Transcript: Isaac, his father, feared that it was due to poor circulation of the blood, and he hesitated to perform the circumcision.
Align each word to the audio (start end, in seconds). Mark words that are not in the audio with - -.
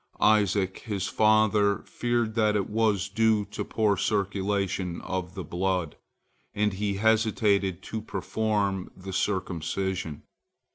Isaac, 0.19 0.79
his 0.79 1.05
father, 1.05 1.83
feared 1.85 2.33
that 2.33 2.55
it 2.55 2.67
was 2.67 3.07
due 3.07 3.45
to 3.51 3.63
poor 3.63 3.97
circulation 3.97 4.99
of 5.01 5.35
the 5.35 5.43
blood, 5.43 5.95
and 6.55 6.73
he 6.73 6.95
hesitated 6.95 7.83
to 7.83 8.01
perform 8.01 8.89
the 8.97 9.13
circumcision. 9.13 10.23